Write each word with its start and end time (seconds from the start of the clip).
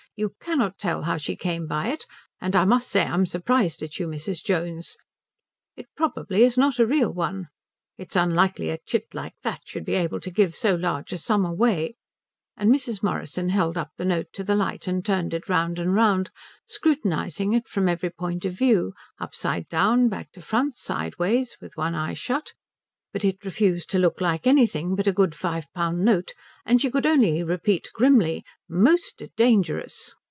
You 0.17 0.35
cannot 0.41 0.77
tell 0.77 1.03
how 1.03 1.15
she 1.15 1.37
came 1.37 1.67
by 1.67 1.87
it, 1.87 2.05
and 2.41 2.53
I 2.53 2.65
must 2.65 2.89
say 2.89 3.03
I'm 3.03 3.25
surprised 3.25 3.81
at 3.81 3.97
you, 3.97 4.09
Mrs. 4.09 4.43
Jones. 4.43 4.97
It 5.77 5.87
probably 5.95 6.43
is 6.43 6.57
not 6.57 6.79
a 6.79 6.85
real 6.85 7.13
one. 7.13 7.47
It 7.97 8.11
is 8.11 8.17
unlikely 8.17 8.69
a 8.71 8.77
chit 8.85 9.15
like 9.15 9.35
that 9.43 9.61
should 9.63 9.85
be 9.85 9.93
able 9.95 10.19
to 10.19 10.29
give 10.29 10.53
so 10.53 10.75
large 10.75 11.13
a 11.13 11.17
sum 11.17 11.45
away" 11.45 11.95
And 12.57 12.69
Mrs. 12.69 13.01
Morrison 13.01 13.49
held 13.49 13.77
up 13.77 13.91
the 13.95 14.05
note 14.05 14.27
to 14.33 14.43
the 14.43 14.53
light 14.53 14.85
and 14.85 15.03
turned 15.03 15.33
it 15.33 15.47
round 15.47 15.79
and 15.79 15.93
round, 15.95 16.29
scrutinizing 16.67 17.53
it 17.53 17.69
from 17.69 17.87
every 17.87 18.09
point 18.09 18.43
of 18.43 18.51
view, 18.53 18.93
upside 19.17 19.69
down, 19.69 20.09
back 20.09 20.33
to 20.33 20.41
front, 20.41 20.75
sideways, 20.75 21.55
with 21.61 21.77
one 21.77 21.95
eye 21.95 22.13
shut; 22.13 22.51
but 23.13 23.25
it 23.25 23.43
refused 23.43 23.89
to 23.89 23.99
look 23.99 24.21
like 24.21 24.47
anything 24.47 24.95
but 24.95 25.05
a 25.05 25.11
good 25.11 25.35
five 25.35 25.65
pound 25.75 25.99
note, 25.99 26.33
and 26.65 26.79
she 26.81 26.89
could 26.89 27.05
only 27.05 27.43
repeat 27.43 27.89
grimly 27.93 28.41
"Most 28.69 29.21
dangerous." 29.35 30.15